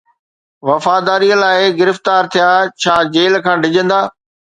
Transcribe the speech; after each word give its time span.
وفاداريءَ 0.67 1.35
لاءِ 1.41 1.59
گرفتار 1.79 2.23
ٿيا، 2.33 2.49
ڇا 2.81 2.95
جيل 3.13 3.33
کان 3.45 3.55
ڊڄندا؟ 3.63 3.99